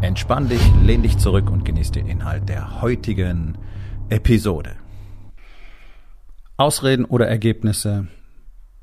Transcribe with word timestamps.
Entspann 0.00 0.48
dich, 0.48 0.62
lehn 0.84 1.02
dich 1.02 1.18
zurück 1.18 1.50
und 1.50 1.64
genieß 1.64 1.90
den 1.90 2.06
Inhalt 2.06 2.48
der 2.48 2.80
heutigen 2.80 3.58
Episode. 4.08 4.76
Ausreden 6.56 7.04
oder 7.04 7.26
Ergebnisse. 7.26 8.06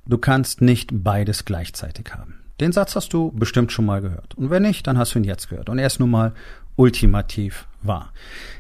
Du 0.05 0.17
kannst 0.17 0.59
nicht 0.59 0.90
beides 0.91 1.45
gleichzeitig 1.45 2.13
haben. 2.13 2.41
Den 2.59 2.73
Satz 2.73 2.98
hast 2.98 3.13
du 3.13 3.31
bestimmt 3.31 3.71
schon 3.71 3.85
mal 3.85 4.02
gehört. 4.02 4.35
Und 4.35 4.49
wenn 4.49 4.63
nicht, 4.63 4.88
dann 4.88 4.98
hast 4.98 5.16
du 5.16 5.20
ihn 5.20 5.23
jetzt 5.23 5.49
gehört. 5.49 5.70
Und 5.70 5.80
er 5.80 5.88
ist 5.88 6.02
nun 6.02 6.12
mal 6.12 6.34
ultimativ 6.76 7.66
wahr. 7.82 8.12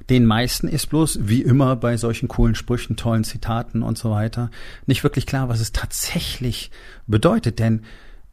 Den 0.09 0.25
meisten 0.25 0.69
ist 0.69 0.87
bloß, 0.87 1.19
wie 1.23 1.41
immer 1.41 1.75
bei 1.75 1.97
solchen 1.97 2.29
coolen 2.29 2.55
Sprüchen, 2.55 2.95
tollen 2.95 3.25
Zitaten 3.25 3.83
und 3.83 3.97
so 3.97 4.11
weiter, 4.11 4.49
nicht 4.85 5.03
wirklich 5.03 5.25
klar, 5.25 5.49
was 5.49 5.59
es 5.59 5.73
tatsächlich 5.73 6.71
bedeutet. 7.05 7.59
Denn 7.59 7.81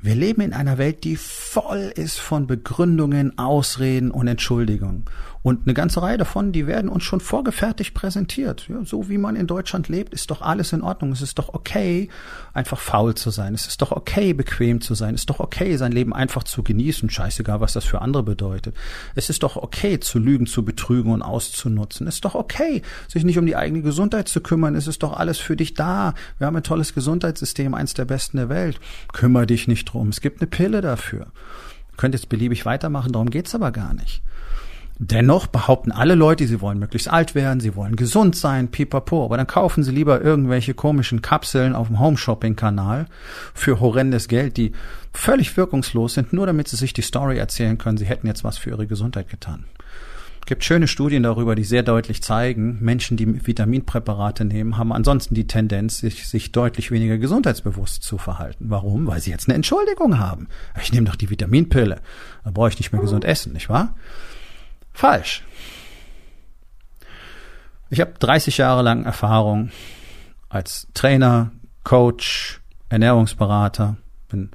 wir 0.02 0.16
leben 0.16 0.40
in 0.40 0.52
einer 0.52 0.78
Welt, 0.78 1.04
die 1.04 1.14
voll 1.14 1.92
ist 1.94 2.18
von 2.18 2.48
Begründungen, 2.48 3.38
Ausreden 3.38 4.10
und 4.10 4.26
Entschuldigungen. 4.26 5.04
Und 5.42 5.66
eine 5.66 5.74
ganze 5.74 6.00
Reihe 6.00 6.18
davon, 6.18 6.52
die 6.52 6.68
werden 6.68 6.88
uns 6.88 7.02
schon 7.02 7.18
vorgefertigt 7.18 7.94
präsentiert. 7.94 8.68
Ja, 8.68 8.84
so 8.84 9.08
wie 9.08 9.18
man 9.18 9.34
in 9.34 9.48
Deutschland 9.48 9.88
lebt, 9.88 10.14
ist 10.14 10.30
doch 10.30 10.40
alles 10.40 10.72
in 10.72 10.82
Ordnung. 10.82 11.10
Es 11.10 11.20
ist 11.20 11.38
doch 11.38 11.52
okay, 11.52 12.08
einfach 12.54 12.78
faul 12.78 13.16
zu 13.16 13.30
sein. 13.30 13.52
Es 13.52 13.66
ist 13.66 13.82
doch 13.82 13.90
okay, 13.90 14.34
bequem 14.34 14.80
zu 14.80 14.94
sein. 14.94 15.14
Es 15.14 15.22
ist 15.22 15.30
doch 15.30 15.40
okay, 15.40 15.76
sein 15.76 15.90
Leben 15.90 16.14
einfach 16.14 16.44
zu 16.44 16.62
genießen. 16.62 17.10
Scheißegal, 17.10 17.60
was 17.60 17.72
das 17.72 17.84
für 17.84 18.00
andere 18.00 18.22
bedeutet. 18.22 18.76
Es 19.16 19.30
ist 19.30 19.42
doch 19.42 19.56
okay, 19.56 19.98
zu 19.98 20.20
lügen, 20.20 20.46
zu 20.46 20.64
betrügen 20.64 21.10
und 21.12 21.22
auszunutzen. 21.22 22.06
Es 22.06 22.16
ist 22.16 22.24
doch 22.24 22.36
okay, 22.36 22.82
sich 23.08 23.24
nicht 23.24 23.38
um 23.38 23.46
die 23.46 23.56
eigene 23.56 23.82
Gesundheit 23.82 24.28
zu 24.28 24.40
kümmern. 24.40 24.76
Es 24.76 24.86
ist 24.86 25.02
doch 25.02 25.12
alles 25.12 25.38
für 25.38 25.56
dich 25.56 25.74
da. 25.74 26.14
Wir 26.38 26.46
haben 26.46 26.56
ein 26.56 26.62
tolles 26.62 26.94
Gesundheitssystem, 26.94 27.74
eins 27.74 27.94
der 27.94 28.04
besten 28.04 28.36
der 28.36 28.48
Welt. 28.48 28.78
Kümmer 29.12 29.44
dich 29.46 29.66
nicht 29.66 29.86
drum. 29.86 30.10
Es 30.10 30.20
gibt 30.20 30.40
eine 30.40 30.46
Pille 30.46 30.82
dafür. 30.82 31.26
Könnt 31.96 32.14
jetzt 32.14 32.28
beliebig 32.28 32.64
weitermachen, 32.64 33.12
darum 33.12 33.28
geht's 33.28 33.54
aber 33.54 33.72
gar 33.72 33.92
nicht. 33.92 34.22
Dennoch 35.04 35.48
behaupten 35.48 35.90
alle 35.90 36.14
Leute, 36.14 36.46
sie 36.46 36.60
wollen 36.60 36.78
möglichst 36.78 37.08
alt 37.08 37.34
werden, 37.34 37.58
sie 37.58 37.74
wollen 37.74 37.96
gesund 37.96 38.36
sein, 38.36 38.68
pipapo. 38.68 39.24
Aber 39.24 39.36
dann 39.36 39.48
kaufen 39.48 39.82
sie 39.82 39.90
lieber 39.90 40.22
irgendwelche 40.22 40.74
komischen 40.74 41.22
Kapseln 41.22 41.74
auf 41.74 41.88
dem 41.88 41.98
Home-Shopping-Kanal 41.98 43.06
für 43.52 43.80
horrendes 43.80 44.28
Geld, 44.28 44.56
die 44.56 44.70
völlig 45.12 45.56
wirkungslos 45.56 46.14
sind, 46.14 46.32
nur 46.32 46.46
damit 46.46 46.68
sie 46.68 46.76
sich 46.76 46.92
die 46.92 47.02
Story 47.02 47.36
erzählen 47.38 47.78
können, 47.78 47.98
sie 47.98 48.04
hätten 48.04 48.28
jetzt 48.28 48.44
was 48.44 48.58
für 48.58 48.70
ihre 48.70 48.86
Gesundheit 48.86 49.28
getan. 49.28 49.64
Es 50.40 50.46
gibt 50.46 50.62
schöne 50.62 50.86
Studien 50.86 51.24
darüber, 51.24 51.56
die 51.56 51.64
sehr 51.64 51.82
deutlich 51.82 52.22
zeigen, 52.22 52.78
Menschen, 52.80 53.16
die 53.16 53.44
Vitaminpräparate 53.44 54.44
nehmen, 54.44 54.78
haben 54.78 54.92
ansonsten 54.92 55.34
die 55.34 55.48
Tendenz, 55.48 55.98
sich, 55.98 56.28
sich 56.28 56.52
deutlich 56.52 56.92
weniger 56.92 57.18
gesundheitsbewusst 57.18 58.04
zu 58.04 58.18
verhalten. 58.18 58.66
Warum? 58.68 59.08
Weil 59.08 59.20
sie 59.20 59.32
jetzt 59.32 59.48
eine 59.48 59.56
Entschuldigung 59.56 60.20
haben. 60.20 60.46
Ich 60.80 60.92
nehme 60.92 61.08
doch 61.08 61.16
die 61.16 61.30
Vitaminpille. 61.30 62.00
Da 62.44 62.50
brauche 62.52 62.68
ich 62.68 62.78
nicht 62.78 62.92
mehr 62.92 63.00
gesund 63.00 63.24
essen, 63.24 63.52
nicht 63.52 63.68
wahr? 63.68 63.96
Falsch. 64.92 65.42
Ich 67.90 68.00
habe 68.00 68.12
30 68.18 68.58
Jahre 68.58 68.82
lang 68.82 69.04
Erfahrung 69.04 69.70
als 70.48 70.86
Trainer, 70.94 71.52
Coach, 71.84 72.60
Ernährungsberater, 72.88 73.96
bin 74.28 74.50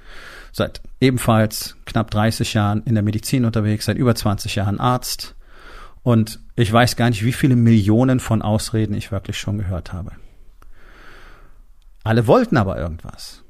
seit 0.52 0.82
ebenfalls 1.00 1.76
knapp 1.86 2.10
30 2.12 2.54
Jahren 2.54 2.84
in 2.84 2.96
der 2.96 3.04
Medizin 3.04 3.46
unterwegs, 3.46 3.86
seit 3.86 3.98
über 3.98 4.16
20 4.16 4.56
Jahren 4.56 4.80
Arzt 4.80 5.36
und 6.04 6.40
ich 6.56 6.72
weiß 6.72 6.96
gar 6.96 7.10
nicht, 7.10 7.26
wie 7.26 7.34
viele 7.34 7.56
Millionen 7.56 8.20
von 8.20 8.42
Ausreden 8.42 8.96
ich 8.96 9.12
wirklich 9.12 9.38
schon 9.38 9.58
gehört 9.58 9.94
habe. 9.94 10.12
Alle 12.04 12.28
wollten 12.28 12.58
aber 12.58 12.78
irgendwas. 12.78 13.44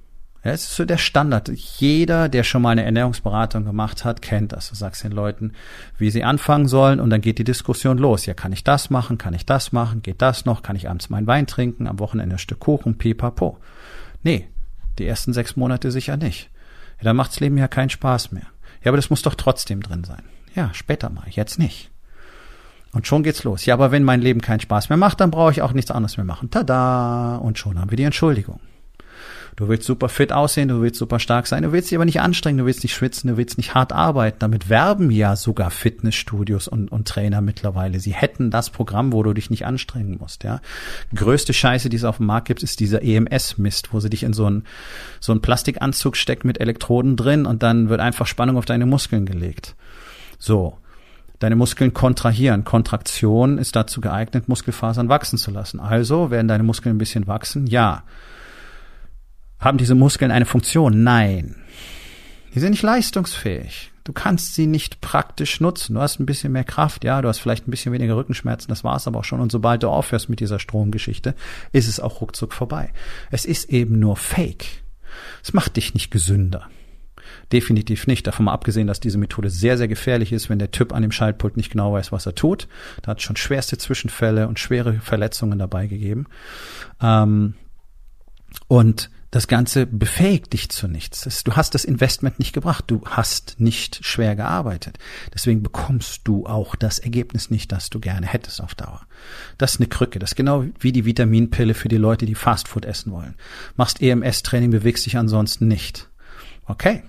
Ja, 0.44 0.52
es 0.52 0.64
ist 0.64 0.76
so 0.76 0.86
der 0.86 0.98
Standard. 0.98 1.50
Jeder, 1.50 2.30
der 2.30 2.44
schon 2.44 2.62
mal 2.62 2.70
eine 2.70 2.84
Ernährungsberatung 2.84 3.66
gemacht 3.66 4.06
hat, 4.06 4.22
kennt 4.22 4.54
das. 4.54 4.70
Du 4.70 4.76
sagst 4.76 5.04
den 5.04 5.12
Leuten, 5.12 5.54
wie 5.98 6.12
sie 6.12 6.24
anfangen 6.24 6.68
sollen 6.68 7.00
und 7.00 7.10
dann 7.10 7.22
geht 7.22 7.40
die 7.40 7.44
Diskussion 7.44 7.98
los. 7.98 8.26
Ja, 8.26 8.34
kann 8.34 8.54
ich 8.54 8.64
das 8.64 8.90
machen? 8.90 9.18
Kann 9.18 9.34
ich 9.34 9.46
das 9.46 9.72
machen? 9.72 10.02
Geht 10.02 10.22
das 10.22 10.46
noch? 10.46 10.62
Kann 10.62 10.76
ich 10.76 10.90
abends 10.90 11.10
meinen 11.10 11.28
Wein 11.28 11.48
trinken? 11.48 11.88
Am 11.88 12.00
Wochenende 12.00 12.36
ein 12.36 12.40
Stück 12.40 12.60
Kuchen? 12.60 12.98
Pipapo. 12.98 13.58
Nee, 14.24 14.48
die 15.00 15.08
ersten 15.08 15.34
sechs 15.34 15.56
Monate 15.56 15.92
sicher 15.92 16.18
nicht. 16.18 16.50
Ja, 17.00 17.06
dann 17.06 17.16
macht's 17.16 17.40
Leben 17.40 17.58
ja 17.58 17.68
keinen 17.68 17.90
Spaß 17.90 18.32
mehr. 18.32 18.48
Ja, 18.84 18.92
aber 18.92 18.98
das 18.98 19.10
muss 19.10 19.24
doch 19.24 19.36
trotzdem 19.36 19.82
drin 19.82 20.04
sein. 20.04 20.24
Ja, 20.56 20.70
später 20.74 21.10
mal, 21.10 21.26
jetzt 21.30 21.60
nicht. 21.60 21.92
Und 22.94 23.06
schon 23.06 23.24
geht's 23.24 23.44
los. 23.44 23.66
Ja, 23.66 23.74
aber 23.74 23.92
wenn 23.92 24.04
mein 24.04 24.22
Leben 24.22 24.42
keinen 24.42 24.60
Spaß 24.60 24.90
mehr 24.90 24.98
macht, 24.98 25.20
dann 25.20 25.30
brauche 25.30 25.52
ich 25.52 25.62
auch 25.62 25.74
nichts 25.74 25.92
anderes 25.92 26.18
mehr 26.18 26.26
machen. 26.26 26.50
Tada! 26.50 27.38
Und 27.38 27.58
schon 27.58 27.80
haben 27.80 27.92
wir 27.92 27.98
die 27.98 28.04
Entschuldigung. 28.04 28.60
Du 29.58 29.68
willst 29.68 29.88
super 29.88 30.08
fit 30.08 30.32
aussehen, 30.32 30.68
du 30.68 30.82
willst 30.82 31.00
super 31.00 31.20
stark 31.20 31.48
sein, 31.48 31.64
du 31.64 31.72
willst 31.72 31.90
dich 31.90 31.98
aber 31.98 32.06
nicht 32.06 32.22
anstrengen, 32.22 32.60
du 32.60 32.66
willst 32.66 32.84
nicht 32.84 32.94
schwitzen, 32.94 33.28
du 33.28 33.38
willst 33.38 33.58
nicht 33.58 33.74
hart 33.74 33.92
arbeiten. 33.92 34.38
Damit 34.38 34.70
werben 34.70 35.10
ja 35.10 35.36
sogar 35.36 35.72
Fitnessstudios 35.72 36.68
und, 36.68 36.92
und 36.92 37.08
Trainer 37.08 37.42
mittlerweile. 37.42 38.00
Sie 38.00 38.14
hätten 38.14 38.52
das 38.52 38.70
Programm, 38.70 39.14
wo 39.14 39.24
du 39.24 39.34
dich 39.34 39.50
nicht 39.50 39.66
anstrengen 39.66 40.20
musst, 40.20 40.44
ja. 40.44 40.62
Größte 41.16 41.54
Scheiße, 41.54 41.90
die 41.90 41.98
es 41.98 42.04
auf 42.04 42.18
dem 42.18 42.28
Markt 42.28 42.48
gibt, 42.48 42.62
ist 42.62 42.80
dieser 42.80 43.02
EMS-Mist, 43.02 43.94
wo 43.94 44.00
sie 44.00 44.12
dich 44.12 44.22
in 44.22 44.34
so 44.34 44.46
einen, 44.46 44.64
so 45.20 45.32
einen 45.32 45.42
Plastikanzug 45.42 46.18
steckt 46.18 46.46
mit 46.46 46.62
Elektroden 46.62 47.16
drin 47.16 47.48
und 47.48 47.64
dann 47.64 47.90
wird 47.90 48.00
einfach 48.00 48.28
Spannung 48.28 48.58
auf 48.58 48.66
deine 48.66 48.86
Muskeln 48.86 49.26
gelegt. 49.26 49.76
So 50.38 50.78
deine 51.40 51.56
Muskeln 51.56 51.96
kontrahieren. 51.96 52.64
Kontraktion 52.64 53.58
ist 53.58 53.76
dazu 53.76 54.02
geeignet, 54.02 54.48
Muskelfasern 54.48 55.10
wachsen 55.10 55.38
zu 55.40 55.50
lassen. 55.50 55.80
Also 55.80 56.30
werden 56.30 56.48
deine 56.48 56.64
Muskeln 56.64 56.96
ein 56.96 57.00
bisschen 57.00 57.26
wachsen? 57.26 57.66
Ja. 57.66 58.04
Haben 59.60 59.78
diese 59.78 59.96
Muskeln 59.96 60.32
eine 60.32 60.46
Funktion? 60.46 61.04
Nein. 61.04 61.56
Die 62.54 62.60
sind 62.60 62.72
nicht 62.72 62.84
leistungsfähig. 62.84 63.92
Du 64.04 64.14
kannst 64.14 64.56
sie 64.56 64.68
nicht 64.68 65.02
praktisch 65.02 65.60
nutzen. 65.60 65.96
Du 65.96 66.00
hast 66.00 66.20
ein 66.20 66.26
bisschen 66.26 66.54
mehr 66.54 66.64
Kraft, 66.64 67.04
ja, 67.04 67.22
du 67.22 67.28
hast 67.28 67.40
vielleicht 67.40 67.68
ein 67.68 67.72
bisschen 67.72 67.92
weniger 67.92 68.16
Rückenschmerzen, 68.16 68.70
das 68.70 68.86
war's 68.86 69.06
aber 69.06 69.20
auch 69.20 69.26
schon. 69.26 69.42
Und 69.42 69.52
sobald 69.52 69.84
du 69.84 69.90
aufhörst 69.90 70.30
mit 70.30 70.40
dieser 70.40 70.60
Stromgeschichte, 70.60 71.36
ist 71.74 71.90
es 71.90 72.00
auch 72.00 72.22
ruckzuck 72.22 72.54
vorbei. 72.54 72.92
Es 73.32 73.44
ist 73.44 73.70
eben 73.70 74.00
nur 74.00 74.16
Fake. 74.16 74.66
Es 75.44 75.52
macht 75.52 75.76
dich 75.76 75.94
nicht 75.94 76.10
gesünder. 76.10 76.70
Definitiv 77.52 78.08
nicht. 78.08 78.26
Davon 78.28 78.46
mal 78.46 78.54
abgesehen, 78.54 78.88
dass 78.88 79.02
diese 79.02 79.18
Methode 79.18 79.50
sehr, 79.50 79.78
sehr 79.78 79.88
gefährlich 79.90 80.32
ist, 80.32 80.50
wenn 80.50 80.60
der 80.60 80.72
Typ 80.72 80.94
an 80.94 81.02
dem 81.02 81.12
Schaltpult 81.12 81.58
nicht 81.58 81.72
genau 81.72 81.92
weiß, 81.92 82.14
was 82.14 82.26
er 82.26 82.36
tut. 82.36 82.68
Da 83.02 83.12
hat 83.12 83.18
es 83.18 83.24
schon 83.24 83.36
schwerste 83.36 83.78
Zwischenfälle 83.78 84.48
und 84.48 84.58
schwere 84.58 85.02
Verletzungen 85.02 85.60
dabei 85.60 85.88
gegeben. 85.88 86.28
Ähm, 87.02 87.56
und 88.68 89.10
das 89.32 89.48
Ganze 89.48 89.86
befähigt 89.86 90.54
dich 90.54 90.70
zu 90.70 90.88
nichts. 90.88 91.44
Du 91.44 91.54
hast 91.54 91.74
das 91.74 91.84
Investment 91.84 92.40
nicht 92.40 92.54
gebracht. 92.54 92.86
Du 92.88 93.02
hast 93.06 93.60
nicht 93.60 94.06
schwer 94.06 94.36
gearbeitet. 94.36 95.00
Deswegen 95.34 95.64
bekommst 95.64 96.22
du 96.24 96.46
auch 96.46 96.76
das 96.76 97.00
Ergebnis 97.00 97.50
nicht, 97.50 97.72
das 97.72 97.90
du 97.90 98.00
gerne 98.00 98.26
hättest 98.26 98.62
auf 98.62 98.74
Dauer. 98.74 99.02
Das 99.58 99.74
ist 99.74 99.80
eine 99.82 99.90
Krücke. 99.90 100.20
Das 100.20 100.32
ist 100.32 100.36
genau 100.36 100.64
wie 100.80 100.94
die 100.94 101.06
Vitaminpille 101.06 101.74
für 101.74 101.90
die 101.90 101.98
Leute, 101.98 102.26
die 102.26 102.36
Fastfood 102.36 102.86
essen 102.86 103.12
wollen. 103.12 103.36
Machst 103.76 104.02
EMS-Training, 104.02 104.72
bewegst 104.72 105.06
dich 105.06 105.18
ansonsten 105.18 105.68
nicht. 105.68 106.08
Okay. 106.66 107.04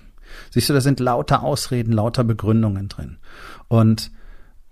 Siehst 0.51 0.69
du, 0.69 0.73
da 0.73 0.81
sind 0.81 0.99
lauter 0.99 1.43
Ausreden, 1.43 1.93
lauter 1.93 2.23
Begründungen 2.23 2.89
drin. 2.89 3.17
Und 3.67 4.11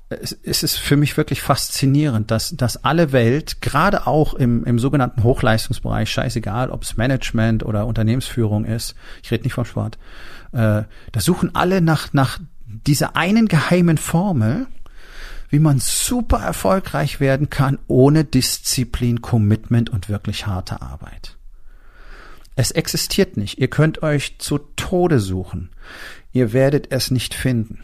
es, 0.10 0.64
ist 0.64 0.78
für 0.78 0.96
mich 0.96 1.18
wirklich 1.18 1.42
faszinierend, 1.42 2.32
dass, 2.32 2.56
dass 2.56 2.84
alle 2.84 3.12
Welt, 3.12 3.62
gerade 3.62 4.08
auch 4.08 4.34
im, 4.34 4.64
im 4.64 4.80
sogenannten 4.80 5.24
Hochleistungsbereich, 5.24 6.10
scheißegal, 6.10 6.72
ob 6.72 6.84
es 6.84 6.96
Management 6.96 7.66
oder 7.66 7.86
Unternehmensführung 7.86 8.64
ist, 8.64 8.96
ich 9.22 9.32
rede 9.32 9.44
nicht 9.44 9.54
vom 9.54 9.66
Sport, 9.66 9.98
äh, 10.54 10.84
da 11.12 11.20
suchen 11.20 11.56
alle 11.56 11.82
nach, 11.82 12.14
nach 12.14 12.40
dieser 12.66 13.18
einen 13.18 13.48
geheimen 13.48 13.98
Formel, 13.98 14.68
wie 15.50 15.60
man 15.60 15.80
super 15.80 16.40
erfolgreich 16.40 17.20
werden 17.20 17.50
kann 17.50 17.78
ohne 17.88 18.24
Disziplin, 18.24 19.22
Commitment 19.22 19.90
und 19.90 20.10
wirklich 20.10 20.46
harte 20.46 20.82
Arbeit. 20.82 21.38
Es 22.56 22.72
existiert 22.72 23.38
nicht. 23.38 23.60
Ihr 23.60 23.70
könnt 23.70 24.04
euch 24.04 24.40
zu 24.40 24.58
Tode 24.58 25.20
suchen. 25.20 25.70
Ihr 26.34 26.54
werdet 26.54 26.92
es 26.92 27.12
nicht 27.12 27.34
finden. 27.34 27.80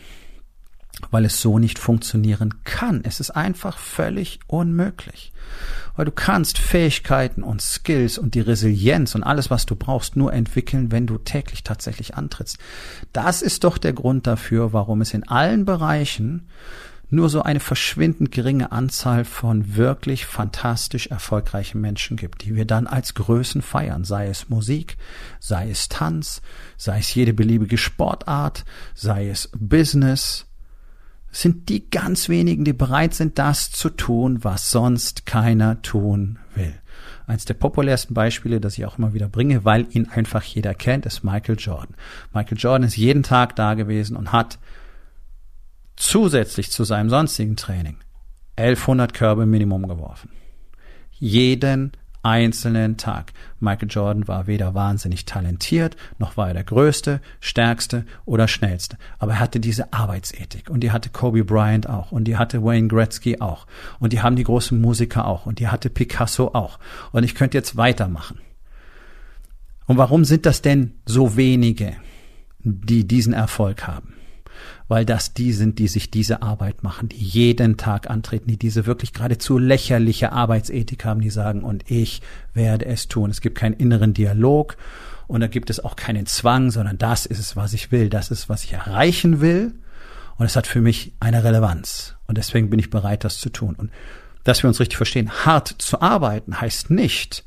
Weil 1.12 1.26
es 1.26 1.42
so 1.42 1.60
nicht 1.60 1.80
funktionieren 1.80 2.56
kann. 2.64 3.02
Es 3.04 3.20
ist 3.20 3.32
einfach 3.32 3.78
völlig 3.78 4.40
unmöglich. 4.48 5.32
Weil 5.96 6.06
du 6.06 6.12
kannst 6.12 6.58
Fähigkeiten 6.58 7.44
und 7.44 7.62
Skills 7.62 8.18
und 8.18 8.36
die 8.36 8.42
Resilienz 8.42 9.16
und 9.16 9.24
alles, 9.24 9.50
was 9.50 9.66
du 9.66 9.76
brauchst, 9.76 10.16
nur 10.16 10.34
entwickeln, 10.34 10.92
wenn 10.92 11.06
du 11.06 11.18
täglich 11.18 11.64
tatsächlich 11.64 12.16
antrittst. 12.16 12.58
Das 13.12 13.42
ist 13.42 13.64
doch 13.64 13.78
der 13.78 13.94
Grund 13.94 14.26
dafür, 14.26 14.74
warum 14.74 15.02
es 15.02 15.14
in 15.14 15.28
allen 15.28 15.66
Bereichen 15.66 16.48
nur 17.14 17.30
so 17.30 17.44
eine 17.44 17.60
verschwindend 17.60 18.32
geringe 18.32 18.72
Anzahl 18.72 19.24
von 19.24 19.76
wirklich 19.76 20.26
fantastisch 20.26 21.08
erfolgreichen 21.08 21.80
Menschen 21.80 22.18
gibt, 22.18 22.44
die 22.44 22.56
wir 22.56 22.66
dann 22.66 22.88
als 22.88 23.14
Größen 23.14 23.62
feiern, 23.62 24.04
sei 24.04 24.28
es 24.28 24.50
Musik, 24.50 24.98
sei 25.40 25.70
es 25.70 25.90
Tanz, 25.90 26.42
sei 26.76 27.00
es 27.00 27.14
jede 27.14 27.34
beliebige 27.34 27.78
Sportart, 27.78 28.66
sei 28.96 29.30
es 29.30 29.50
Business, 29.56 30.48
sind 31.34 31.68
die 31.70 31.90
ganz 31.90 32.30
wenigen, 32.30 32.64
die 32.64 32.74
bereit 32.74 33.16
sind, 33.16 33.40
das 33.40 33.72
zu 33.72 33.90
tun, 33.90 34.44
was 34.44 34.70
sonst 34.70 35.26
keiner 35.26 35.82
tun 35.82 36.40
will. 36.56 36.74
Eins 37.26 37.46
der 37.46 37.56
populärsten 37.56 38.14
Beispiele, 38.14 38.62
das 38.62 38.78
ich 38.78 38.86
auch 38.86 38.98
immer 38.98 39.14
wieder 39.14 39.28
bringe, 39.30 39.66
weil 39.66 39.88
ihn 39.90 40.08
einfach 40.10 40.44
jeder 40.44 40.76
kennt, 40.76 41.06
ist 41.06 41.24
Michael 41.24 41.58
Jordan. 41.58 41.96
Michael 42.34 42.58
Jordan 42.58 42.88
ist 42.88 42.98
jeden 42.98 43.24
Tag 43.24 43.56
da 43.56 43.74
gewesen 43.74 44.16
und 44.16 44.32
hat 44.32 44.60
zusätzlich 45.96 46.70
zu 46.70 46.84
seinem 46.84 47.10
sonstigen 47.10 47.56
Training 47.56 47.98
1100 48.58 49.14
Körbe 49.14 49.46
Minimum 49.46 49.88
geworfen. 49.88 50.30
Jeden 51.12 51.94
einzelnen 52.24 52.98
Tag. 52.98 53.34
Michael 53.60 53.90
Jordan 53.90 54.28
war 54.28 54.48
weder 54.48 54.74
wahnsinnig 54.74 55.26
talentiert, 55.26 55.96
noch 56.18 56.38
war 56.38 56.48
er 56.48 56.54
der 56.54 56.64
größte, 56.64 57.22
stärkste 57.40 58.06
oder 58.26 58.48
schnellste. 58.48 58.98
Aber 59.20 59.34
er 59.34 59.40
hatte 59.40 59.60
diese 59.60 59.94
Arbeitsethik 59.94 60.70
und 60.70 60.82
die 60.82 60.92
hatte 60.92 61.10
Kobe 61.10 61.44
Bryant 61.44 61.88
auch 61.88 62.12
und 62.12 62.24
die 62.24 62.38
hatte 62.38 62.64
Wayne 62.64 62.88
Gretzky 62.88 63.42
auch 63.42 63.68
und 64.00 64.14
die 64.14 64.22
haben 64.22 64.36
die 64.36 64.44
großen 64.44 64.80
Musiker 64.80 65.28
auch 65.28 65.46
und 65.46 65.60
die 65.60 65.68
hatte 65.68 65.90
Picasso 65.90 66.52
auch. 66.54 66.80
Und 67.12 67.24
ich 67.24 67.36
könnte 67.36 67.58
jetzt 67.58 67.78
weitermachen. 67.78 68.40
Und 69.86 69.98
warum 69.98 70.24
sind 70.26 70.46
das 70.46 70.62
denn 70.62 70.94
so 71.06 71.36
wenige, 71.36 71.94
die 72.60 73.06
diesen 73.06 73.34
Erfolg 73.34 73.86
haben? 73.86 74.13
Weil 74.94 75.06
das 75.06 75.34
die 75.34 75.54
sind, 75.54 75.80
die 75.80 75.88
sich 75.88 76.12
diese 76.12 76.44
Arbeit 76.44 76.84
machen, 76.84 77.10
die 77.10 77.18
jeden 77.18 77.78
Tag 77.78 78.12
antreten, 78.12 78.46
die 78.46 78.58
diese 78.58 78.86
wirklich 78.86 79.12
geradezu 79.12 79.58
lächerliche 79.58 80.32
Arbeitsethik 80.32 81.04
haben, 81.04 81.20
die 81.20 81.32
sagen, 81.32 81.64
und 81.64 81.90
ich 81.90 82.22
werde 82.54 82.86
es 82.86 83.08
tun. 83.08 83.32
Es 83.32 83.42
gibt 83.42 83.58
keinen 83.58 83.74
inneren 83.74 84.14
Dialog 84.14 84.78
und 85.26 85.42
da 85.42 85.48
gibt 85.48 85.72
es 85.72 85.84
auch 85.84 85.96
keinen 85.96 86.28
Zwang, 86.28 86.70
sondern 86.70 87.00
das 87.00 87.26
ist 87.26 87.40
es, 87.40 87.56
was 87.56 87.74
ich 87.74 87.92
will, 87.92 88.08
das 88.08 88.30
ist, 88.30 88.50
was 88.50 88.66
ich 88.66 88.74
erreichen 88.74 89.42
will. 89.42 89.74
Und 90.38 90.46
es 90.46 90.56
hat 90.56 90.68
für 90.68 90.80
mich 90.80 91.14
eine 91.20 91.44
Relevanz. 91.44 92.14
Und 92.28 92.38
deswegen 92.38 92.70
bin 92.70 92.78
ich 92.78 92.92
bereit, 92.92 93.24
das 93.24 93.40
zu 93.40 93.50
tun. 93.50 93.74
Und 93.74 93.90
dass 94.44 94.62
wir 94.62 94.68
uns 94.68 94.80
richtig 94.80 94.98
verstehen, 94.98 95.32
hart 95.32 95.74
zu 95.80 96.02
arbeiten 96.02 96.62
heißt 96.62 96.92
nicht, 96.92 97.44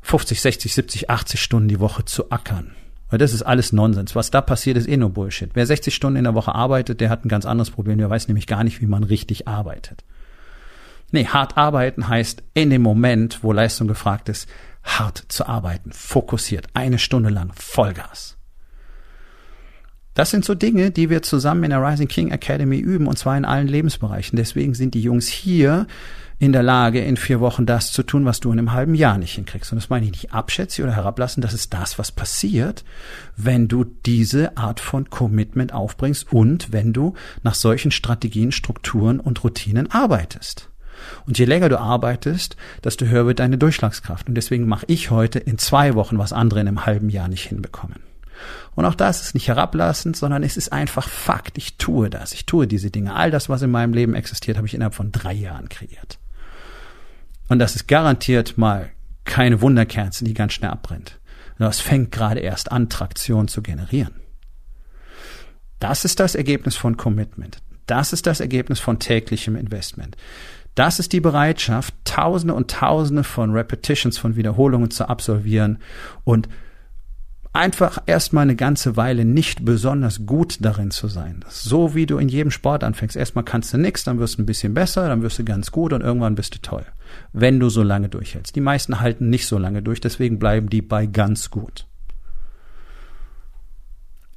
50, 0.00 0.40
60, 0.40 0.72
70, 0.72 1.10
80 1.10 1.42
Stunden 1.42 1.68
die 1.68 1.80
Woche 1.80 2.06
zu 2.06 2.30
ackern. 2.30 2.74
Weil 3.12 3.18
das 3.18 3.34
ist 3.34 3.42
alles 3.42 3.74
Nonsens. 3.74 4.16
Was 4.16 4.30
da 4.30 4.40
passiert, 4.40 4.78
ist 4.78 4.88
eh 4.88 4.96
nur 4.96 5.10
Bullshit. 5.10 5.50
Wer 5.52 5.66
60 5.66 5.94
Stunden 5.94 6.16
in 6.16 6.24
der 6.24 6.32
Woche 6.32 6.54
arbeitet, 6.54 7.02
der 7.02 7.10
hat 7.10 7.26
ein 7.26 7.28
ganz 7.28 7.44
anderes 7.44 7.70
Problem. 7.70 7.98
Der 7.98 8.08
weiß 8.08 8.26
nämlich 8.26 8.46
gar 8.46 8.64
nicht, 8.64 8.80
wie 8.80 8.86
man 8.86 9.04
richtig 9.04 9.46
arbeitet. 9.46 10.02
Nee, 11.10 11.26
hart 11.26 11.58
arbeiten 11.58 12.08
heißt 12.08 12.42
in 12.54 12.70
dem 12.70 12.80
Moment, 12.80 13.40
wo 13.42 13.52
Leistung 13.52 13.86
gefragt 13.86 14.30
ist, 14.30 14.48
hart 14.82 15.26
zu 15.28 15.46
arbeiten, 15.46 15.92
fokussiert, 15.92 16.68
eine 16.72 16.98
Stunde 16.98 17.28
lang 17.28 17.52
Vollgas. 17.54 18.38
Das 20.14 20.30
sind 20.30 20.46
so 20.46 20.54
Dinge, 20.54 20.90
die 20.90 21.10
wir 21.10 21.20
zusammen 21.20 21.64
in 21.64 21.70
der 21.70 21.86
Rising 21.86 22.08
King 22.08 22.30
Academy 22.30 22.78
üben, 22.78 23.08
und 23.08 23.18
zwar 23.18 23.36
in 23.36 23.44
allen 23.44 23.68
Lebensbereichen. 23.68 24.38
Deswegen 24.38 24.72
sind 24.72 24.94
die 24.94 25.02
Jungs 25.02 25.28
hier 25.28 25.86
in 26.42 26.50
der 26.50 26.64
Lage, 26.64 26.98
in 26.98 27.16
vier 27.16 27.38
Wochen 27.38 27.66
das 27.66 27.92
zu 27.92 28.02
tun, 28.02 28.24
was 28.24 28.40
du 28.40 28.50
in 28.50 28.58
einem 28.58 28.72
halben 28.72 28.96
Jahr 28.96 29.16
nicht 29.16 29.36
hinkriegst. 29.36 29.70
Und 29.70 29.76
das 29.76 29.90
meine 29.90 30.06
ich 30.06 30.10
nicht 30.10 30.34
abschätzen 30.34 30.82
oder 30.82 30.92
herablassen, 30.92 31.40
das 31.40 31.54
ist 31.54 31.72
das, 31.72 32.00
was 32.00 32.10
passiert, 32.10 32.84
wenn 33.36 33.68
du 33.68 33.84
diese 33.84 34.56
Art 34.56 34.80
von 34.80 35.08
Commitment 35.08 35.72
aufbringst 35.72 36.32
und 36.32 36.72
wenn 36.72 36.92
du 36.92 37.14
nach 37.44 37.54
solchen 37.54 37.92
Strategien, 37.92 38.50
Strukturen 38.50 39.20
und 39.20 39.44
Routinen 39.44 39.88
arbeitest. 39.92 40.68
Und 41.26 41.38
je 41.38 41.44
länger 41.44 41.68
du 41.68 41.78
arbeitest, 41.78 42.56
desto 42.82 43.06
höher 43.06 43.26
wird 43.26 43.38
deine 43.38 43.56
Durchschlagskraft. 43.56 44.26
Und 44.26 44.34
deswegen 44.34 44.66
mache 44.66 44.86
ich 44.88 45.12
heute 45.12 45.38
in 45.38 45.58
zwei 45.58 45.94
Wochen, 45.94 46.18
was 46.18 46.32
andere 46.32 46.58
in 46.58 46.66
einem 46.66 46.86
halben 46.86 47.08
Jahr 47.08 47.28
nicht 47.28 47.46
hinbekommen. 47.46 48.00
Und 48.74 48.84
auch 48.84 48.96
das 48.96 49.22
ist 49.22 49.34
nicht 49.34 49.46
herablassend, 49.46 50.16
sondern 50.16 50.42
es 50.42 50.56
ist 50.56 50.72
einfach 50.72 51.08
Fakt. 51.08 51.56
Ich 51.56 51.76
tue 51.76 52.10
das. 52.10 52.32
Ich 52.32 52.46
tue 52.46 52.66
diese 52.66 52.90
Dinge. 52.90 53.14
All 53.14 53.30
das, 53.30 53.48
was 53.48 53.62
in 53.62 53.70
meinem 53.70 53.92
Leben 53.92 54.16
existiert, 54.16 54.56
habe 54.56 54.66
ich 54.66 54.74
innerhalb 54.74 54.96
von 54.96 55.12
drei 55.12 55.34
Jahren 55.34 55.68
kreiert. 55.68 56.18
Und 57.52 57.58
das 57.58 57.76
ist 57.76 57.86
garantiert 57.86 58.56
mal 58.56 58.92
keine 59.24 59.60
Wunderkerze, 59.60 60.24
die 60.24 60.32
ganz 60.32 60.54
schnell 60.54 60.70
abbrennt. 60.70 61.20
Das 61.58 61.80
fängt 61.80 62.10
gerade 62.10 62.40
erst 62.40 62.72
an, 62.72 62.88
Traktion 62.88 63.46
zu 63.46 63.60
generieren. 63.60 64.14
Das 65.78 66.06
ist 66.06 66.18
das 66.18 66.34
Ergebnis 66.34 66.76
von 66.76 66.96
Commitment. 66.96 67.58
Das 67.84 68.14
ist 68.14 68.26
das 68.26 68.40
Ergebnis 68.40 68.80
von 68.80 69.00
täglichem 69.00 69.54
Investment. 69.54 70.16
Das 70.76 70.98
ist 70.98 71.12
die 71.12 71.20
Bereitschaft, 71.20 71.92
Tausende 72.06 72.54
und 72.54 72.70
Tausende 72.70 73.22
von 73.22 73.50
Repetitions, 73.50 74.16
von 74.16 74.34
Wiederholungen 74.34 74.90
zu 74.90 75.10
absolvieren 75.10 75.76
und 76.24 76.48
einfach 77.52 77.98
erstmal 78.06 78.44
eine 78.44 78.56
ganze 78.56 78.96
Weile 78.96 79.26
nicht 79.26 79.62
besonders 79.66 80.24
gut 80.24 80.56
darin 80.64 80.90
zu 80.90 81.06
sein. 81.06 81.44
So 81.50 81.94
wie 81.94 82.06
du 82.06 82.16
in 82.16 82.30
jedem 82.30 82.50
Sport 82.50 82.82
anfängst. 82.82 83.14
Erstmal 83.14 83.44
kannst 83.44 83.74
du 83.74 83.76
nix, 83.76 84.04
dann 84.04 84.18
wirst 84.18 84.38
du 84.38 84.42
ein 84.42 84.46
bisschen 84.46 84.72
besser, 84.72 85.06
dann 85.06 85.20
wirst 85.20 85.38
du 85.38 85.44
ganz 85.44 85.70
gut 85.70 85.92
und 85.92 86.00
irgendwann 86.00 86.34
bist 86.34 86.54
du 86.54 86.58
toll. 86.60 86.86
Wenn 87.32 87.60
du 87.60 87.68
so 87.68 87.82
lange 87.82 88.08
durchhältst. 88.08 88.54
Die 88.54 88.60
meisten 88.60 89.00
halten 89.00 89.30
nicht 89.30 89.46
so 89.46 89.58
lange 89.58 89.82
durch, 89.82 90.00
deswegen 90.00 90.38
bleiben 90.38 90.68
die 90.68 90.82
bei 90.82 91.06
ganz 91.06 91.50
gut. 91.50 91.86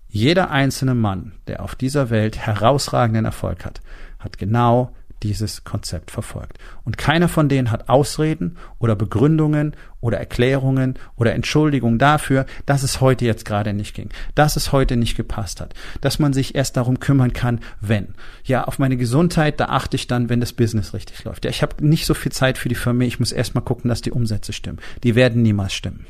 Jeder 0.08 0.50
einzelne 0.50 0.96
Mann, 0.96 1.34
der 1.48 1.62
auf 1.62 1.76
dieser 1.76 2.10
Welt 2.10 2.38
herausragenden 2.38 3.26
Erfolg 3.26 3.66
hat, 3.66 3.82
hat 4.20 4.38
genau 4.38 4.96
dieses 5.26 5.64
Konzept 5.64 6.12
verfolgt. 6.12 6.60
Und 6.84 7.00
keiner 7.00 7.28
von 7.28 7.50
denen 7.50 7.72
hat 7.72 7.90
Ausreden 7.90 8.58
oder 8.78 8.96
Begründungen 8.96 9.76
oder 10.02 10.20
Erklärungen 10.20 11.00
oder 11.16 11.34
Entschuldigungen 11.34 11.98
dafür, 11.98 12.46
dass 12.68 12.84
es 12.84 13.02
heute 13.02 13.26
jetzt 13.26 13.44
gerade 13.44 13.74
nicht 13.74 13.96
ging, 13.96 14.10
dass 14.36 14.56
es 14.56 14.72
heute 14.72 14.98
nicht 14.98 15.18
gepasst 15.18 15.62
hat, 15.62 15.74
dass 16.02 16.20
man 16.20 16.32
sich 16.32 16.54
erst 16.54 16.78
darum 16.78 17.00
kümmern 17.00 17.34
kann, 17.34 17.60
wenn. 17.82 18.14
Ja, 18.44 18.66
auf 18.66 18.78
meine 18.78 18.98
Gesundheit, 18.98 19.60
da 19.60 19.66
achte 19.66 19.96
ich 19.96 20.06
dann, 20.06 20.30
wenn 20.30 20.40
das 20.40 20.54
Business 20.54 20.94
richtig 20.94 21.24
läuft. 21.24 21.44
Ja, 21.44 21.50
ich 21.50 21.64
habe 21.64 21.84
nicht 21.86 22.06
so 22.06 22.14
viel 22.14 22.32
Zeit 22.32 22.60
für 22.60 22.70
die 22.70 22.76
Firma, 22.76 23.04
ich 23.04 23.20
muss 23.20 23.32
erst 23.32 23.56
mal 23.56 23.62
gucken, 23.62 23.90
dass 23.90 24.02
die 24.02 24.12
Umsätze 24.12 24.54
stimmen. 24.54 24.80
Die 25.04 25.16
werden 25.16 25.42
niemals 25.42 25.74
stimmen. 25.74 26.06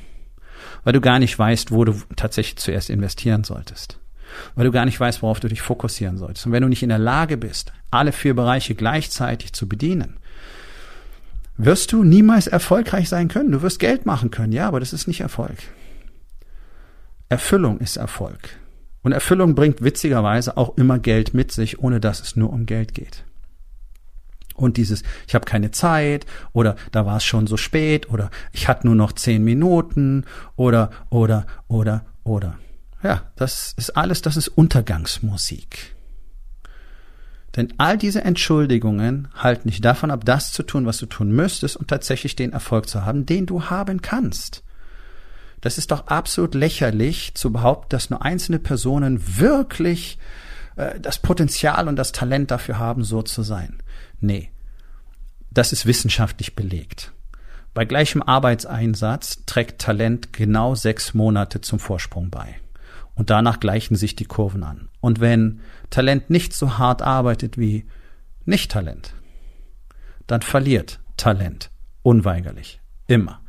Weil 0.84 0.94
du 0.94 1.02
gar 1.02 1.20
nicht 1.20 1.40
weißt, 1.40 1.72
wo 1.72 1.86
du 1.86 1.96
tatsächlich 2.18 2.58
zuerst 2.58 2.90
investieren 2.90 3.44
solltest 3.46 3.98
weil 4.56 4.66
du 4.66 4.72
gar 4.72 4.86
nicht 4.86 5.00
weißt, 5.00 5.22
worauf 5.22 5.40
du 5.40 5.48
dich 5.48 5.62
fokussieren 5.62 6.18
sollst. 6.18 6.46
Und 6.46 6.52
wenn 6.52 6.64
du 6.64 6.70
nicht 6.70 6.84
in 6.84 6.90
der 6.90 7.00
Lage 7.00 7.38
bist, 7.38 7.74
alle 7.92 8.12
vier 8.12 8.36
Bereiche 8.36 8.76
gleichzeitig 8.76 9.54
zu 9.54 9.68
bedienen, 9.68 10.18
wirst 11.58 11.92
du 11.92 12.04
niemals 12.04 12.48
erfolgreich 12.48 13.10
sein 13.10 13.28
können. 13.28 13.52
Du 13.52 13.62
wirst 13.62 13.80
Geld 13.80 14.06
machen 14.06 14.32
können, 14.32 14.52
ja, 14.54 14.68
aber 14.68 14.80
das 14.80 14.94
ist 14.94 15.08
nicht 15.08 15.22
Erfolg. 15.22 15.58
Erfüllung 17.30 17.80
ist 17.80 17.98
Erfolg. 17.98 18.58
Und 19.02 19.12
Erfüllung 19.12 19.56
bringt 19.56 19.84
witzigerweise 19.84 20.58
auch 20.58 20.78
immer 20.78 21.00
Geld 21.00 21.34
mit 21.34 21.52
sich, 21.52 21.80
ohne 21.80 22.00
dass 22.00 22.22
es 22.22 22.36
nur 22.36 22.52
um 22.52 22.66
Geld 22.66 22.94
geht. 22.94 23.24
Und 24.56 24.78
dieses, 24.78 25.04
ich 25.28 25.36
habe 25.36 25.46
keine 25.46 25.72
Zeit 25.72 26.26
oder 26.54 26.76
da 26.92 27.06
war 27.06 27.18
es 27.18 27.26
schon 27.26 27.46
so 27.46 27.58
spät 27.58 28.10
oder 28.10 28.32
ich 28.54 28.68
hatte 28.68 28.88
nur 28.88 28.96
noch 28.96 29.12
zehn 29.12 29.44
Minuten 29.44 30.26
oder 30.56 30.92
oder 31.10 31.46
oder 31.68 32.06
oder. 32.24 32.58
Ja, 33.06 33.22
das 33.36 33.76
ist 33.78 33.92
alles, 33.92 34.24
das 34.24 34.36
ist 34.36 34.48
Untergangsmusik. 34.48 35.96
Denn 37.56 37.72
all 37.78 38.00
diese 38.00 38.24
Entschuldigungen 38.24 39.28
halten 39.36 39.70
dich 39.70 39.80
davon 39.80 40.10
ab, 40.10 40.26
das 40.26 40.52
zu 40.52 40.64
tun, 40.64 40.88
was 40.88 40.98
du 40.98 41.06
tun 41.06 41.32
müsstest 41.32 41.78
und 41.78 41.88
tatsächlich 41.88 42.36
den 42.36 42.52
Erfolg 42.52 42.90
zu 42.90 43.06
haben, 43.06 43.28
den 43.28 43.46
du 43.46 43.66
haben 43.66 44.02
kannst. 44.02 44.64
Das 45.62 45.78
ist 45.78 45.92
doch 45.92 46.08
absolut 46.08 46.56
lächerlich 46.56 47.36
zu 47.36 47.52
behaupten, 47.54 47.90
dass 47.90 48.10
nur 48.10 48.24
einzelne 48.24 48.58
Personen 48.58 49.38
wirklich 49.38 50.18
äh, 50.76 51.00
das 51.00 51.20
Potenzial 51.20 51.88
und 51.88 51.98
das 51.98 52.12
Talent 52.12 52.50
dafür 52.50 52.80
haben, 52.80 53.04
so 53.04 53.22
zu 53.22 53.44
sein. 53.44 53.84
Nee, 54.20 54.50
das 55.52 55.74
ist 55.74 55.86
wissenschaftlich 55.86 56.56
belegt. 56.56 57.12
Bei 57.76 57.86
gleichem 57.86 58.24
Arbeitseinsatz 58.24 59.46
trägt 59.46 59.80
Talent 59.80 60.34
genau 60.34 60.74
sechs 60.74 61.14
Monate 61.14 61.62
zum 61.62 61.78
Vorsprung 61.78 62.32
bei. 62.32 62.56
Und 63.16 63.30
danach 63.30 63.60
gleichen 63.60 63.96
sich 63.96 64.16
die 64.16 64.26
Kurven 64.26 64.64
an. 64.64 64.90
Und 65.00 65.20
wenn 65.20 65.62
Talent 65.90 66.30
nicht 66.30 66.54
so 66.54 66.78
hart 66.78 67.02
arbeitet 67.02 67.58
wie 67.58 67.86
Nicht-Talent, 68.44 69.14
dann 70.28 70.42
verliert 70.42 71.00
Talent 71.18 71.72
unweigerlich. 72.04 72.82
Immer. 73.08 73.42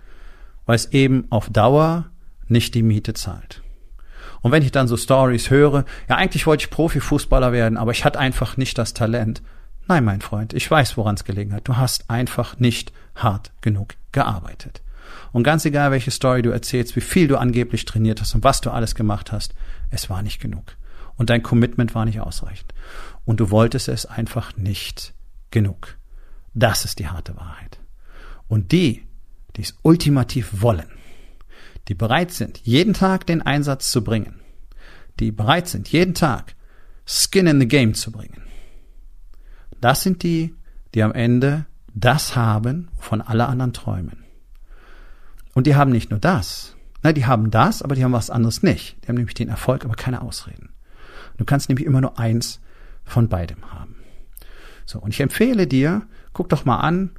Weil 0.64 0.76
es 0.76 0.92
eben 0.92 1.26
auf 1.30 1.50
Dauer 1.50 2.10
nicht 2.48 2.74
die 2.74 2.82
Miete 2.82 3.14
zahlt. 3.14 3.62
Und 4.40 4.52
wenn 4.52 4.62
ich 4.62 4.70
dann 4.70 4.86
so 4.86 4.96
Stories 4.96 5.50
höre, 5.50 5.84
ja, 6.08 6.16
eigentlich 6.16 6.46
wollte 6.46 6.64
ich 6.64 6.70
Profifußballer 6.70 7.52
werden, 7.52 7.76
aber 7.76 7.90
ich 7.90 8.04
hatte 8.04 8.18
einfach 8.18 8.56
nicht 8.56 8.78
das 8.78 8.94
Talent. 8.94 9.42
Nein, 9.88 10.04
mein 10.04 10.20
Freund, 10.20 10.52
ich 10.52 10.70
weiß, 10.70 10.96
woran 10.96 11.16
es 11.16 11.24
gelegen 11.24 11.52
hat. 11.52 11.66
Du 11.66 11.76
hast 11.76 12.10
einfach 12.10 12.58
nicht 12.58 12.92
hart 13.14 13.52
genug 13.60 13.94
gearbeitet. 14.12 14.82
Und 15.32 15.42
ganz 15.42 15.64
egal, 15.64 15.90
welche 15.90 16.10
Story 16.10 16.42
du 16.42 16.50
erzählst, 16.50 16.96
wie 16.96 17.00
viel 17.00 17.28
du 17.28 17.38
angeblich 17.38 17.84
trainiert 17.84 18.20
hast 18.20 18.34
und 18.34 18.44
was 18.44 18.60
du 18.60 18.70
alles 18.70 18.94
gemacht 18.94 19.32
hast, 19.32 19.54
es 19.90 20.08
war 20.08 20.22
nicht 20.22 20.40
genug. 20.40 20.76
Und 21.16 21.30
dein 21.30 21.42
Commitment 21.42 21.94
war 21.94 22.04
nicht 22.04 22.20
ausreichend. 22.20 22.74
Und 23.24 23.40
du 23.40 23.50
wolltest 23.50 23.88
es 23.88 24.06
einfach 24.06 24.56
nicht 24.56 25.14
genug. 25.50 25.96
Das 26.54 26.84
ist 26.84 26.98
die 26.98 27.08
harte 27.08 27.36
Wahrheit. 27.36 27.78
Und 28.48 28.72
die, 28.72 29.06
die 29.56 29.62
es 29.62 29.76
ultimativ 29.82 30.62
wollen, 30.62 30.88
die 31.88 31.94
bereit 31.94 32.32
sind, 32.32 32.60
jeden 32.64 32.94
Tag 32.94 33.26
den 33.26 33.42
Einsatz 33.42 33.90
zu 33.90 34.02
bringen, 34.02 34.40
die 35.20 35.32
bereit 35.32 35.68
sind, 35.68 35.88
jeden 35.88 36.14
Tag 36.14 36.54
Skin 37.06 37.46
in 37.46 37.60
the 37.60 37.68
Game 37.68 37.94
zu 37.94 38.10
bringen, 38.10 38.42
das 39.80 40.02
sind 40.02 40.22
die, 40.22 40.54
die 40.94 41.02
am 41.02 41.12
Ende 41.12 41.66
das 41.94 42.36
haben, 42.36 42.88
wovon 42.96 43.20
alle 43.20 43.46
anderen 43.46 43.72
träumen. 43.72 44.25
Und 45.56 45.66
die 45.66 45.74
haben 45.74 45.90
nicht 45.90 46.10
nur 46.10 46.20
das. 46.20 46.76
Na, 47.02 47.14
die 47.14 47.24
haben 47.24 47.50
das, 47.50 47.80
aber 47.80 47.94
die 47.94 48.04
haben 48.04 48.12
was 48.12 48.28
anderes 48.28 48.62
nicht. 48.62 49.02
Die 49.02 49.08
haben 49.08 49.16
nämlich 49.16 49.32
den 49.32 49.48
Erfolg, 49.48 49.86
aber 49.86 49.94
keine 49.94 50.20
Ausreden. 50.20 50.68
Du 51.38 51.46
kannst 51.46 51.70
nämlich 51.70 51.86
immer 51.86 52.02
nur 52.02 52.18
eins 52.18 52.60
von 53.04 53.30
beidem 53.30 53.72
haben. 53.72 53.96
So, 54.84 54.98
und 54.98 55.14
ich 55.14 55.20
empfehle 55.20 55.66
dir, 55.66 56.02
guck 56.34 56.50
doch 56.50 56.66
mal 56.66 56.80
an, 56.80 57.12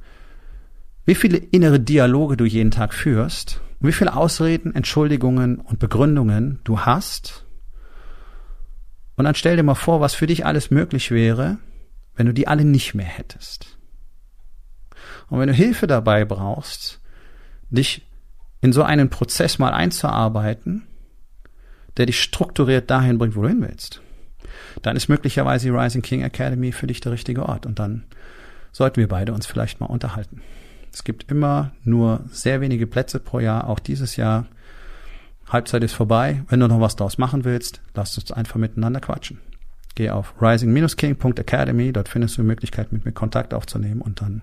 wie 1.04 1.16
viele 1.16 1.36
innere 1.36 1.80
Dialoge 1.80 2.36
du 2.36 2.44
jeden 2.44 2.70
Tag 2.70 2.94
führst 2.94 3.60
und 3.80 3.88
wie 3.88 3.92
viele 3.92 4.14
Ausreden, 4.14 4.72
Entschuldigungen 4.72 5.58
und 5.58 5.80
Begründungen 5.80 6.60
du 6.62 6.82
hast. 6.82 7.44
Und 9.16 9.24
dann 9.24 9.34
stell 9.34 9.56
dir 9.56 9.64
mal 9.64 9.74
vor, 9.74 10.00
was 10.00 10.14
für 10.14 10.28
dich 10.28 10.46
alles 10.46 10.70
möglich 10.70 11.10
wäre, 11.10 11.58
wenn 12.14 12.26
du 12.26 12.32
die 12.32 12.46
alle 12.46 12.64
nicht 12.64 12.94
mehr 12.94 13.04
hättest. 13.04 13.78
Und 15.26 15.40
wenn 15.40 15.48
du 15.48 15.54
Hilfe 15.54 15.88
dabei 15.88 16.24
brauchst, 16.24 17.00
dich 17.70 18.07
in 18.60 18.72
so 18.72 18.82
einen 18.82 19.10
Prozess 19.10 19.58
mal 19.58 19.72
einzuarbeiten, 19.72 20.86
der 21.96 22.06
dich 22.06 22.20
strukturiert 22.20 22.90
dahin 22.90 23.18
bringt, 23.18 23.36
wo 23.36 23.42
du 23.42 23.48
hin 23.48 23.62
willst, 23.62 24.00
dann 24.82 24.96
ist 24.96 25.08
möglicherweise 25.08 25.66
die 25.66 25.76
Rising 25.76 26.02
King 26.02 26.22
Academy 26.22 26.72
für 26.72 26.86
dich 26.86 27.00
der 27.00 27.12
richtige 27.12 27.44
Ort. 27.46 27.66
Und 27.66 27.78
dann 27.78 28.04
sollten 28.72 28.96
wir 28.96 29.08
beide 29.08 29.32
uns 29.32 29.46
vielleicht 29.46 29.80
mal 29.80 29.86
unterhalten. 29.86 30.42
Es 30.92 31.04
gibt 31.04 31.30
immer 31.30 31.72
nur 31.84 32.24
sehr 32.30 32.60
wenige 32.60 32.86
Plätze 32.86 33.20
pro 33.20 33.40
Jahr, 33.40 33.68
auch 33.68 33.78
dieses 33.78 34.16
Jahr. 34.16 34.46
Halbzeit 35.48 35.82
ist 35.82 35.94
vorbei. 35.94 36.42
Wenn 36.48 36.60
du 36.60 36.68
noch 36.68 36.80
was 36.80 36.96
draus 36.96 37.18
machen 37.18 37.44
willst, 37.44 37.80
lass 37.94 38.16
uns 38.18 38.32
einfach 38.32 38.56
miteinander 38.56 39.00
quatschen. 39.00 39.40
Geh 39.94 40.10
auf 40.10 40.34
rising-king.academy, 40.40 41.92
dort 41.92 42.08
findest 42.08 42.36
du 42.36 42.42
die 42.42 42.48
Möglichkeit, 42.48 42.92
mit 42.92 43.04
mir 43.04 43.12
Kontakt 43.12 43.52
aufzunehmen 43.52 44.00
und 44.00 44.20
dann 44.20 44.42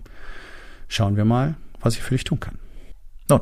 schauen 0.87 1.15
wir 1.15 1.25
mal, 1.25 1.55
was 1.79 1.95
ich 1.95 2.01
für 2.01 2.15
dich 2.15 2.25
tun 2.25 2.39
kann. 2.39 2.57
Nun, 3.29 3.41